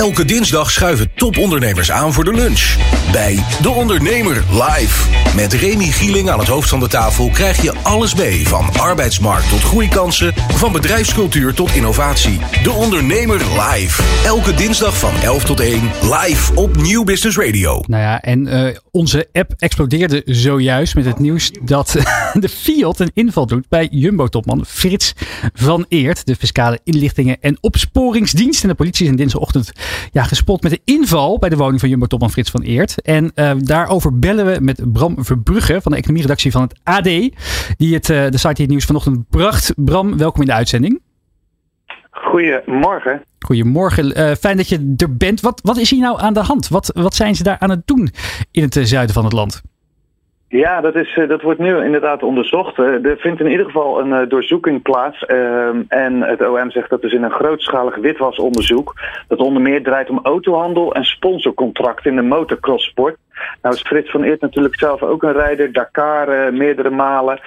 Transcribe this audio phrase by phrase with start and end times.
[0.00, 2.76] Elke dinsdag schuiven topondernemers aan voor de lunch.
[3.12, 5.08] Bij De Ondernemer live.
[5.36, 8.48] Met Remy Gieling aan het hoofd van de tafel krijg je alles mee.
[8.48, 12.38] Van arbeidsmarkt tot groeikansen, van bedrijfscultuur tot innovatie.
[12.62, 14.02] De Ondernemer live.
[14.24, 17.82] Elke dinsdag van 11 tot 1 live op Nieuw Business Radio.
[17.86, 21.96] Nou ja, en uh, onze app explodeerde zojuist met het nieuws dat
[22.40, 25.12] de Fiat een inval doet bij Jumbo-topman Frits
[25.54, 26.26] van Eert.
[26.26, 28.62] De fiscale inlichtingen en opsporingsdienst.
[28.62, 29.72] En de politie is in dinsdagochtend
[30.12, 32.94] ja, gespot met een inval bij de woning van Jumbo-topman Frits van Eert.
[33.02, 37.04] En uh, daarover bellen we met Bram Verbrugge van de economieredactie van het AD.
[37.76, 39.72] Die het, uh, de site die het nieuws vanochtend bracht.
[39.76, 41.00] Bram, welkom in de uitzending.
[42.10, 43.22] Goedemorgen.
[43.38, 44.18] Goedemorgen.
[44.18, 45.40] Uh, fijn dat je er bent.
[45.40, 46.68] Wat, wat is hier nou aan de hand?
[46.68, 48.08] Wat, wat zijn ze daar aan het doen
[48.50, 49.62] in het zuiden van het land?
[50.52, 52.78] Ja, dat, is, dat wordt nu inderdaad onderzocht.
[52.78, 55.24] Er vindt in ieder geval een doorzoeking plaats.
[55.88, 58.94] En het OM zegt dat is in een grootschalig witwasonderzoek.
[59.28, 63.16] Dat onder meer draait om autohandel en sponsorcontracten in de motocrosssport.
[63.62, 65.72] Nou is Frits van Eert natuurlijk zelf ook een rijder.
[65.72, 67.40] Dakar meerdere malen.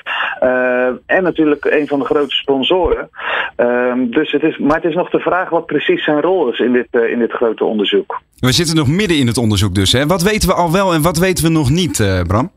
[0.44, 3.10] Uh, en natuurlijk een van de grote sponsoren.
[3.58, 6.60] Uh, dus het is, maar het is nog de vraag wat precies zijn rol is
[6.60, 8.22] in dit, in dit grote onderzoek.
[8.40, 9.92] We zitten nog midden in het onderzoek dus.
[9.92, 10.06] Hè?
[10.06, 12.52] Wat weten we al wel en wat weten we nog niet, Bram?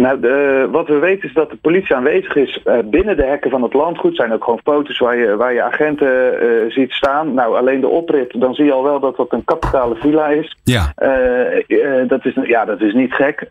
[0.00, 3.50] Nou, de, wat we weten is dat de politie aanwezig is uh, binnen de hekken
[3.50, 4.16] van het landgoed.
[4.16, 7.34] zijn ook gewoon foto's waar je, waar je agenten uh, ziet staan.
[7.34, 10.56] Nou, alleen de oprit, dan zie je al wel dat dat een kapitale villa is.
[10.64, 10.92] Ja.
[11.02, 13.46] Uh, dat, is ja dat is niet gek.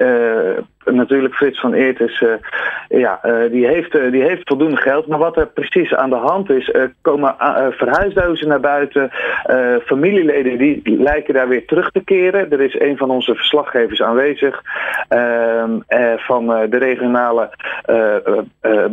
[0.85, 2.23] Natuurlijk, Frits van Eert is,
[2.87, 3.19] ja,
[3.51, 5.07] die, heeft, die heeft voldoende geld.
[5.07, 7.35] Maar wat er precies aan de hand is, komen
[7.69, 9.11] verhuisdozen naar buiten.
[9.85, 12.51] familieleden die lijken daar weer terug te keren.
[12.51, 14.61] Er is een van onze verslaggevers aanwezig.
[15.07, 15.79] Ehm,
[16.17, 17.49] van de regionale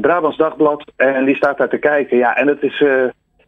[0.00, 0.92] Brabants Dagblad.
[0.96, 2.16] En die staat daar te kijken.
[2.16, 2.82] Ja, en het is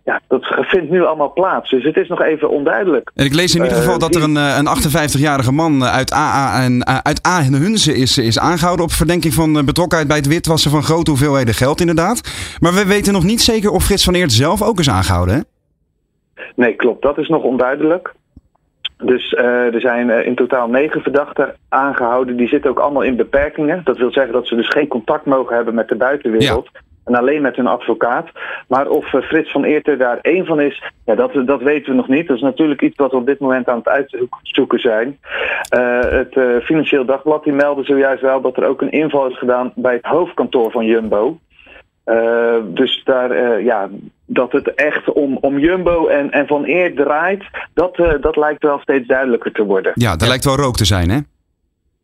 [0.09, 1.70] ja, dat vindt nu allemaal plaats.
[1.70, 3.11] Dus het is nog even onduidelijk.
[3.14, 6.87] En ik lees in ieder geval dat er een, een 58-jarige man uit AA en
[7.05, 10.83] uit A en Hunze is, is aangehouden op verdenking van betrokkenheid bij het witwassen van
[10.83, 12.20] grote hoeveelheden geld, inderdaad.
[12.61, 15.35] Maar we weten nog niet zeker of Frits van Eert zelf ook is aangehouden.
[15.35, 15.41] Hè?
[16.55, 17.02] Nee, klopt.
[17.02, 18.14] Dat is nog onduidelijk.
[18.96, 22.36] Dus uh, er zijn uh, in totaal negen verdachten aangehouden.
[22.36, 23.80] Die zitten ook allemaal in beperkingen.
[23.85, 26.69] Dat wil zeggen dat ze dus geen contact mogen hebben met de buitenwereld.
[26.73, 26.80] Ja.
[27.08, 28.29] En alleen met hun advocaat.
[28.69, 31.96] Maar of uh, Frits van Eerter daar één van is, ja, dat, dat weten we
[31.96, 32.27] nog niet.
[32.27, 35.19] Dat is natuurlijk iets wat we op dit moment aan het uitzoeken zijn.
[36.11, 39.95] het Financieel Dagblad die meldde zojuist wel dat er ook een inval is gedaan bij
[39.95, 41.39] het hoofdkantoor van Jumbo.
[42.07, 43.89] Uh, dus daar, ja,
[44.27, 47.45] dat het echt om, om Jumbo en, en Van Eer draait,
[47.75, 49.92] dat, dat lijkt wel steeds duidelijker te worden.
[49.95, 50.27] Ja, ja.
[50.27, 51.19] lijkt wel rook te zijn, hè?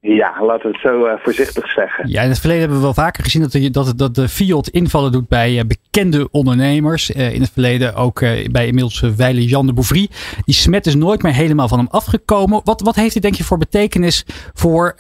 [0.07, 2.09] Ja, we het zo uh, voorzichtig zeggen.
[2.09, 4.69] Ja, in het verleden hebben we wel vaker gezien dat, de, dat, dat de Fiat
[4.69, 7.15] invallen doet bij uh, bekende ondernemers.
[7.15, 8.21] Uh, in het verleden ook
[8.51, 10.09] bij inmiddels Weile Jan de Bouvry.
[10.45, 12.61] Die smet is nooit meer helemaal van hem afgekomen.
[12.65, 14.95] Wat, wat heeft dit denk je voor betekenis voor,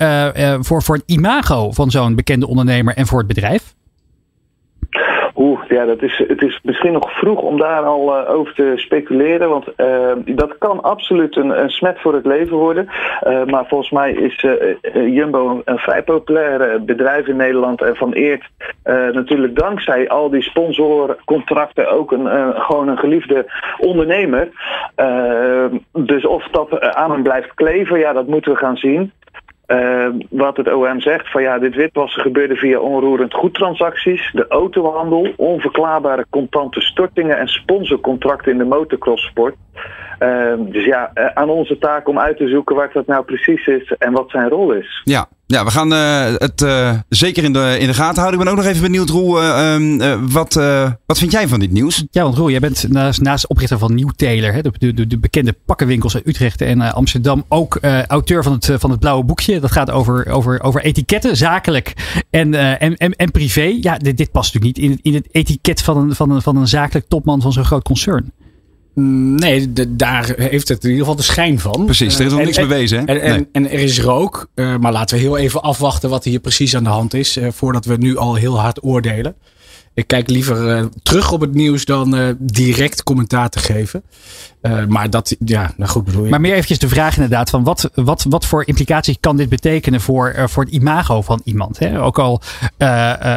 [0.60, 3.74] voor, voor het imago van zo'n bekende ondernemer en voor het bedrijf?
[5.68, 9.48] Ja, dat is, het is misschien nog vroeg om daar al uh, over te speculeren.
[9.48, 12.88] Want uh, dat kan absoluut een, smet voor het leven worden.
[13.26, 14.46] Uh, maar volgens mij is
[14.92, 17.82] Jumbo een, een, vrij populair bedrijf in Nederland.
[17.82, 18.44] En van Eert
[19.12, 23.46] natuurlijk dankzij al die sponsorcontracten ook een, gewoon een geliefde
[23.78, 24.48] ondernemer.
[25.92, 29.12] dus of dat aan hem blijft kleven, ja, dat moeten we gaan zien.
[29.66, 35.32] Uh, wat het OM zegt, van ja, dit witwassen gebeurde via onroerend goedtransacties, de autohandel,
[35.36, 39.54] onverklaarbare contante stortingen en sponsorcontracten in de motocrosssport.
[40.20, 43.92] Uh, dus ja, aan onze taak om uit te zoeken waar dat nou precies is
[43.98, 45.00] en wat zijn rol is.
[45.04, 48.40] Ja, ja we gaan uh, het uh, zeker in de, in de gaten houden.
[48.40, 50.54] Ik ben ook nog even benieuwd, Roel, ehm, wat,
[51.06, 52.04] wat vind jij van dit nieuws?
[52.10, 55.18] Ja, want Roel, jij bent naast, naast oprichter van Nieuw Taylor, hè, de, de, de,
[55.18, 59.60] bekende pakkenwinkels uit Utrecht en Amsterdam, ook auteur van het, van het blauwe boekje.
[59.60, 61.92] Dat gaat over, over, over etiketten, zakelijk
[62.30, 63.78] en, en, en, en privé.
[63.80, 66.68] Ja, dit, past natuurlijk niet in in het etiket van een, van, een, van een
[66.68, 68.32] zakelijk topman van zo'n groot concern.
[68.94, 71.84] Nee, de, daar heeft het in ieder geval de schijn van.
[71.84, 72.98] Precies, er is nog niks en, bewezen.
[72.98, 73.04] Hè?
[73.04, 73.46] En, en, nee.
[73.52, 74.48] en, er is rook.
[74.54, 77.36] Uh, maar laten we heel even afwachten wat hier precies aan de hand is.
[77.36, 79.34] Uh, voordat we nu al heel hard oordelen.
[79.94, 84.02] Ik kijk liever uh, terug op het nieuws dan direct commentaar te geven.
[84.88, 86.30] maar dat, ja, nou goed bedoel je.
[86.30, 90.00] Maar meer eventjes de vraag inderdaad van wat, wat, wat voor implicaties kan dit betekenen
[90.00, 91.78] voor, voor het imago van iemand?
[91.78, 92.02] Hè?
[92.02, 92.42] Ook, al,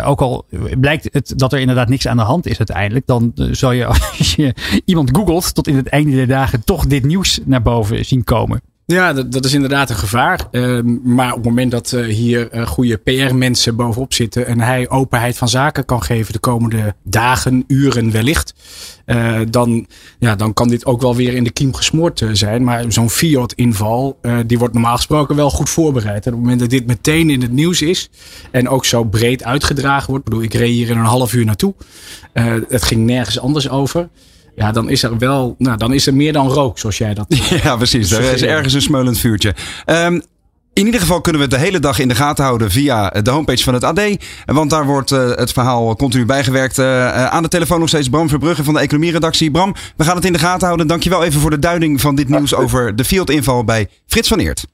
[0.04, 0.46] ook al
[0.80, 3.86] blijkt het dat er inderdaad niks aan de hand is uiteindelijk, dan zal je
[4.18, 4.56] als je
[4.86, 8.62] iemand googelt tot in het einde der dagen toch dit nieuws naar boven zien komen.
[8.88, 10.48] Ja, dat, dat is inderdaad een gevaar.
[10.52, 14.90] Ehm, maar op het moment dat uh, hier uh, goede PR-mensen bovenop zitten en hij
[14.90, 18.54] openheid van zaken kan geven de komende dagen, uren wellicht,
[19.06, 19.88] uh, dan,
[20.20, 22.64] ja, dan kan dit ook wel weer in de kiem gesmoord zijn.
[22.64, 26.26] Maar zo'n Fiat-inval, die wordt normaal gesproken wel goed voorbereid.
[26.26, 28.10] En op het moment dat dit meteen in het nieuws is
[28.52, 31.74] en ook zo breed uitgedragen wordt, bedoel, ik reed hier in een half uur naartoe.
[32.68, 34.10] het ging nergens anders over.
[34.58, 37.26] Ja, dan is er wel, nou, dan is er meer dan rook, zoals jij dat.
[37.64, 38.12] Ja, precies.
[38.12, 39.56] Er is ergens een smeulend vuurtje.
[39.86, 40.22] Um,
[40.74, 43.30] in ieder geval kunnen we het de hele dag in de gaten houden via de
[43.30, 44.02] homepage van het AD.
[44.46, 46.78] Want daar wordt uh, het verhaal continu bijgewerkt.
[46.78, 49.52] Uh, aan de telefoon nog steeds Bram Verbrugge van de economieredactie.
[49.52, 50.88] Bram, we gaan het in de gaten houden.
[50.88, 54.66] Dankjewel even voor de duiding van dit nieuws over de Field-inval bij Frits van Eert.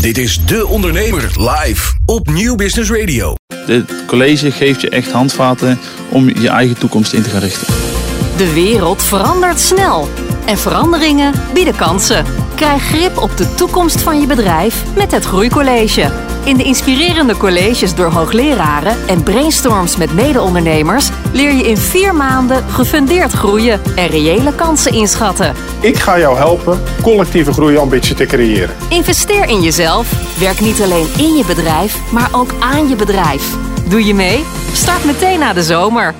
[0.00, 3.34] Dit is De Ondernemer live op Nieuw Business Radio.
[3.66, 5.78] Dit college geeft je echt handvaten
[6.08, 7.97] om je eigen toekomst in te gaan richten.
[8.38, 10.08] De wereld verandert snel
[10.46, 12.24] en veranderingen bieden kansen.
[12.54, 16.10] Krijg grip op de toekomst van je bedrijf met het Groeicollege.
[16.44, 22.64] In de inspirerende colleges door hoogleraren en brainstorms met mede-ondernemers leer je in vier maanden
[22.68, 25.54] gefundeerd groeien en reële kansen inschatten.
[25.80, 28.74] Ik ga jou helpen collectieve groeiambitie te creëren.
[28.88, 30.38] Investeer in jezelf.
[30.38, 33.54] Werk niet alleen in je bedrijf, maar ook aan je bedrijf.
[33.88, 34.44] Doe je mee?
[34.72, 36.14] Start meteen na de zomer.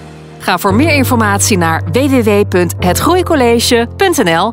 [0.49, 4.47] Ga voor meer informatie naar www.hetgroeicollege.nl